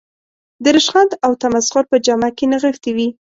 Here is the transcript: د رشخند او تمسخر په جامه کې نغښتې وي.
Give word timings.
د 0.63 0.65
رشخند 0.77 1.11
او 1.25 1.31
تمسخر 1.43 1.83
په 1.91 1.97
جامه 2.05 2.29
کې 2.37 2.45
نغښتې 2.51 2.91
وي. 2.97 3.07